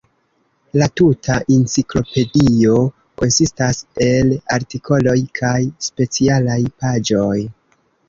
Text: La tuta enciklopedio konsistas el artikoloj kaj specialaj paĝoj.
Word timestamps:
La 0.81 0.85
tuta 1.01 1.35
enciklopedio 1.55 2.79
konsistas 3.23 3.85
el 4.09 4.35
artikoloj 4.59 5.17
kaj 5.43 5.57
specialaj 5.93 6.61
paĝoj. 6.85 7.35